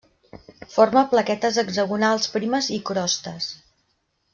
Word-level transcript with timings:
Forma 0.75 1.03
plaquetes 1.11 1.61
hexagonals 1.65 2.29
primes 2.39 2.73
i 2.79 2.83
crostes. 2.93 3.53